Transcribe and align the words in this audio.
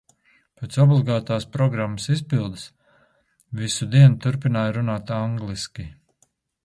Pēc 0.59 0.77
obligātās 0.83 1.45
programmas 1.57 2.07
izpildes, 2.15 2.65
visu 3.63 3.89
dienu 3.97 4.17
turpināja 4.25 4.75
runāt 4.79 5.15
angliski. 5.19 5.87